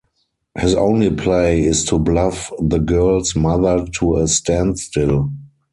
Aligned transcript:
His 0.57 0.73
only 0.73 1.11
play 1.15 1.63
is 1.63 1.85
to 1.85 1.99
bluff 1.99 2.51
the 2.59 2.79
girl's 2.79 3.35
mother 3.35 3.85
to 3.99 4.17
a 4.17 4.27
standstill. 4.27 5.29